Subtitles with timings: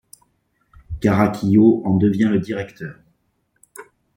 [0.99, 2.95] Karaquillo en devient le directeur.